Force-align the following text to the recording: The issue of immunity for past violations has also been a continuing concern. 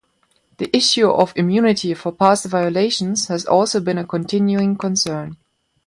The 0.57 0.75
issue 0.75 1.07
of 1.07 1.31
immunity 1.35 1.93
for 1.93 2.11
past 2.11 2.47
violations 2.47 3.27
has 3.27 3.45
also 3.45 3.79
been 3.79 3.99
a 3.99 4.03
continuing 4.07 4.75
concern. 4.75 5.37